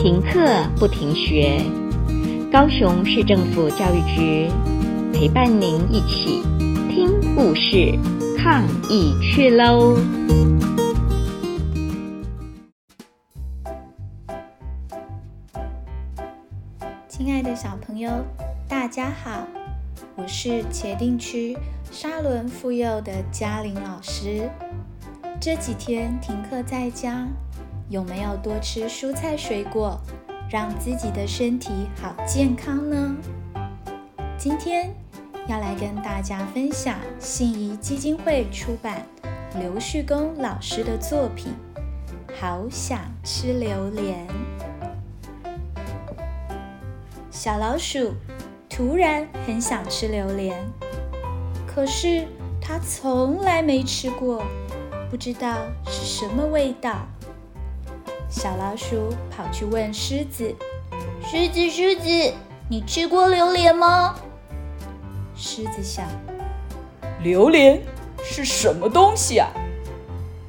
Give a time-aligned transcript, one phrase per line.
[0.00, 1.60] 停课不停学，
[2.52, 4.48] 高雄市政府教育局
[5.12, 6.40] 陪伴您一起
[6.88, 7.98] 听故事、
[8.38, 9.96] 抗疫去喽！
[17.08, 18.24] 亲爱的小朋友，
[18.68, 19.48] 大家好，
[20.14, 21.58] 我是茄萣区
[21.90, 24.48] 沙仑妇幼的嘉玲老师。
[25.40, 27.26] 这几天停课在家。
[27.90, 29.98] 有没有多吃蔬菜水果，
[30.50, 33.16] 让自己的身体好健康呢？
[34.36, 34.94] 今天
[35.46, 39.06] 要来跟大家分享信谊基金会出版
[39.58, 41.54] 刘旭公老师的作品
[42.38, 44.26] 《好想吃榴莲》。
[47.30, 48.12] 小老鼠
[48.68, 50.62] 突然很想吃榴莲，
[51.66, 52.26] 可是
[52.60, 54.44] 它从来没吃过，
[55.10, 57.08] 不知道是什么味道。
[58.30, 60.54] 小老鼠跑去问狮子
[61.24, 62.34] ：“狮子，狮子，
[62.68, 64.14] 你吃过榴莲吗？”
[65.34, 66.06] 狮子想
[67.24, 67.82] ：“榴莲
[68.22, 69.48] 是什么东西啊？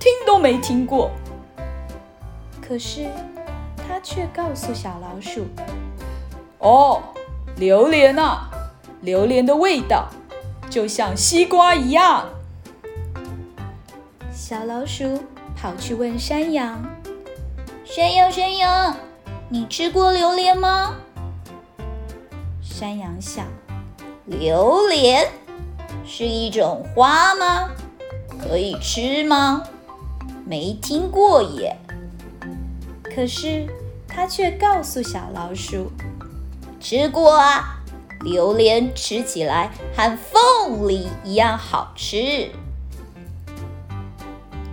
[0.00, 1.10] 听都没听过。”
[2.60, 3.06] 可是
[3.76, 5.46] 它却告诉小老鼠
[6.58, 7.00] ：“哦，
[7.56, 8.50] 榴莲啊，
[9.02, 10.08] 榴莲的味道
[10.68, 12.28] 就像西瓜一样。”
[14.34, 15.22] 小老鼠
[15.56, 16.84] 跑去问山羊。
[17.90, 18.94] 山羊，山羊，
[19.48, 20.94] 你吃过榴莲吗？
[22.60, 23.46] 山羊想，
[24.26, 25.26] 榴莲
[26.04, 27.70] 是一种花吗？
[28.38, 29.64] 可以吃吗？
[30.44, 31.78] 没听过耶。
[33.02, 33.66] 可是
[34.06, 35.90] 他却告诉小老鼠，
[36.78, 37.80] 吃过啊，
[38.20, 42.50] 榴莲吃起来和凤梨一样好吃。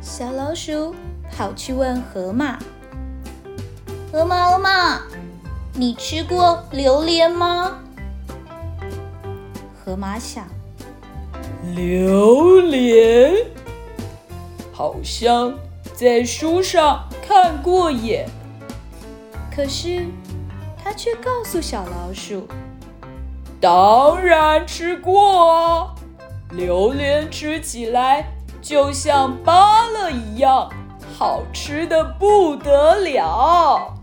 [0.00, 0.94] 小老鼠
[1.30, 2.58] 跑去问河马。
[4.12, 5.00] 河马，河马，
[5.72, 7.78] 你吃过榴莲吗？
[9.82, 10.44] 河马想，
[11.74, 13.32] 榴莲
[14.70, 15.54] 好像
[15.94, 18.28] 在书上看过耶。
[19.50, 20.04] 可是
[20.84, 22.46] 他却告诉小老鼠，
[23.58, 25.94] 当然吃过啊，
[26.50, 30.70] 榴莲吃起来就像芭乐一样，
[31.18, 33.94] 好吃的不得了。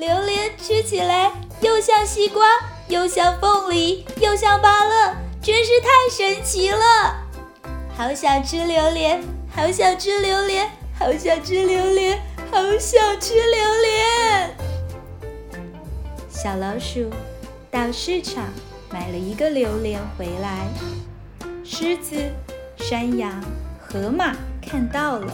[0.00, 1.30] 榴莲吃起来
[1.60, 2.42] 又像西瓜，
[2.88, 7.22] 又像凤梨，又像芭乐，真是太神奇了！
[7.94, 9.22] 好想吃榴莲，
[9.54, 12.18] 好想吃榴莲，好想吃榴莲，
[12.50, 14.56] 好想吃榴莲。
[16.30, 17.10] 小老鼠
[17.70, 18.44] 到市场
[18.90, 20.66] 买了一个榴莲回来，
[21.62, 22.16] 狮子、
[22.78, 23.38] 山羊、
[23.78, 24.34] 河马
[24.66, 25.30] 看到了，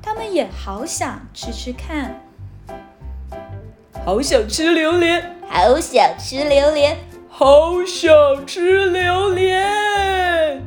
[0.00, 2.18] 他们也好想吃吃看。
[4.04, 6.98] 好想吃榴莲，好想吃榴莲，
[7.28, 8.12] 好想
[8.44, 10.60] 吃榴莲。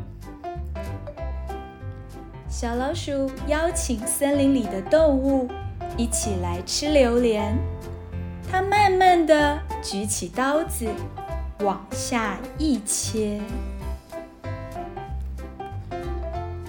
[2.48, 5.50] 小老鼠邀请森林里的动物
[5.98, 7.54] 一起来吃榴莲。
[8.50, 10.88] 它慢慢的举起刀子，
[11.60, 13.42] 往下一切。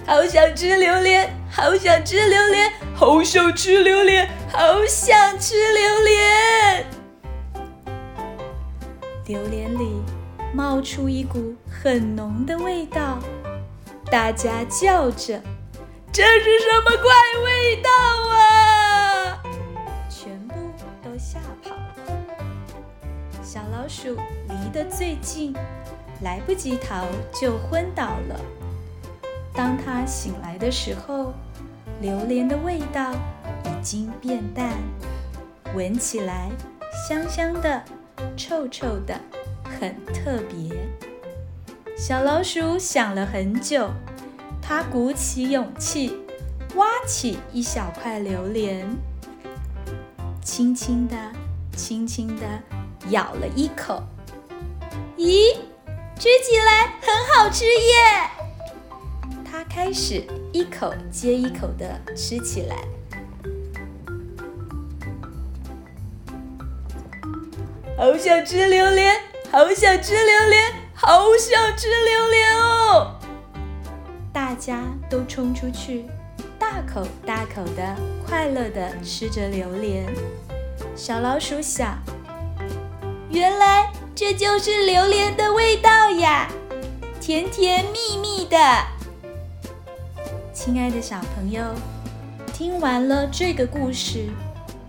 [0.07, 4.25] 好想吃榴莲，好想吃榴莲，好想吃榴莲。
[4.49, 6.85] 好想吃榴莲！
[9.25, 10.01] 榴莲里
[10.53, 13.19] 冒出一股很浓的味道，
[14.09, 15.41] 大家叫着
[16.13, 17.11] ：“这是什么怪
[17.43, 17.89] 味道
[18.31, 19.43] 啊！”
[20.09, 20.55] 全部
[21.03, 22.05] 都吓跑了。
[23.43, 24.15] 小老鼠
[24.47, 25.53] 离得最近，
[26.21, 28.39] 来不及逃就昏倒了。
[29.57, 31.33] 当它醒来的时候，
[31.99, 33.11] 榴莲的味道
[33.65, 34.69] 已经变淡，
[35.73, 36.51] 闻起来
[37.09, 37.83] 香香的、
[38.37, 39.19] 臭臭的，
[39.63, 40.77] 很特别。
[41.97, 43.89] 小老鼠想了很久，
[44.61, 46.15] 它鼓起勇气，
[46.75, 48.87] 挖起一小块榴莲，
[50.39, 51.15] 轻轻地、
[51.75, 52.45] 轻轻地
[53.09, 54.03] 咬了一口。
[55.17, 55.55] 咦，
[56.15, 58.36] 吃起来很好吃耶！
[59.77, 62.75] 它开始一口接一口的吃起来。
[67.95, 69.15] 好想吃榴莲，
[69.51, 73.15] 好想吃榴莲，好想吃榴莲哦！
[74.33, 76.05] 大家都冲出去，
[76.57, 77.95] 大口大口的
[78.25, 80.11] 快乐的吃着榴莲。
[80.95, 81.99] 小老鼠想，
[83.29, 86.49] 原来这就是榴莲的味道呀，
[87.21, 88.57] 甜甜蜜蜜的。
[90.67, 91.63] 亲爱的小朋友，
[92.53, 94.25] 听完了这个故事，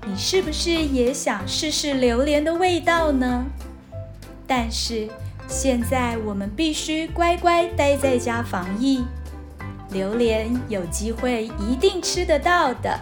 [0.05, 3.47] 你是不是也想试试榴莲的味道呢？
[4.45, 5.09] 但是
[5.47, 9.05] 现在我们必须乖乖待在家防疫，
[9.93, 12.99] 榴莲有机会一定吃得到的。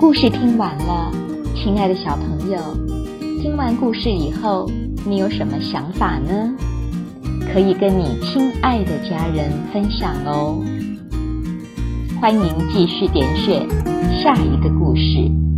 [0.00, 1.12] 故事听完了，
[1.54, 2.58] 亲爱的小朋友，
[3.40, 4.68] 听完故事以后，
[5.06, 6.52] 你有什么想法呢？
[7.52, 10.62] 可以跟你亲爱的家人分享哦。
[12.20, 12.42] 欢迎
[12.72, 13.68] 继续点选
[14.22, 15.49] 下一个故事。